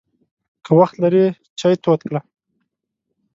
[0.65, 1.25] که وخت لرې،
[1.59, 2.21] چای تود کړه!